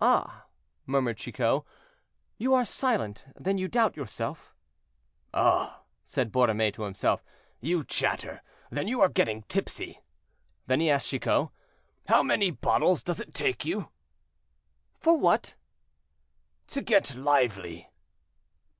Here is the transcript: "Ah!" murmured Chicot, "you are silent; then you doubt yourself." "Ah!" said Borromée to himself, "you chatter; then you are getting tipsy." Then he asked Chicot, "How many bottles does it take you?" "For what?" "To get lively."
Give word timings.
"Ah!" 0.00 0.44
murmured 0.86 1.16
Chicot, 1.16 1.64
"you 2.36 2.54
are 2.54 2.64
silent; 2.64 3.24
then 3.34 3.58
you 3.58 3.66
doubt 3.66 3.96
yourself." 3.96 4.54
"Ah!" 5.34 5.82
said 6.04 6.30
Borromée 6.30 6.72
to 6.74 6.84
himself, 6.84 7.24
"you 7.60 7.82
chatter; 7.82 8.40
then 8.70 8.86
you 8.86 9.00
are 9.00 9.08
getting 9.08 9.42
tipsy." 9.48 10.00
Then 10.68 10.78
he 10.78 10.88
asked 10.88 11.08
Chicot, 11.08 11.48
"How 12.06 12.22
many 12.22 12.52
bottles 12.52 13.02
does 13.02 13.18
it 13.18 13.34
take 13.34 13.64
you?" 13.64 13.88
"For 15.00 15.16
what?" 15.18 15.56
"To 16.68 16.80
get 16.80 17.16
lively." 17.16 17.90